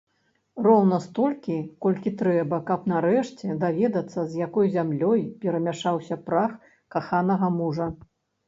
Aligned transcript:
Роўна 0.67 0.97
столькі, 1.07 1.57
колькі 1.85 2.13
трэба, 2.21 2.59
каб, 2.71 2.87
нарэшце, 2.93 3.59
даведацца, 3.65 4.19
з 4.33 4.41
якой 4.47 4.73
зямлёй 4.77 5.21
перамяшаўся 5.45 6.19
прах 6.31 6.57
каханага 6.97 7.47
мужа. 7.61 7.87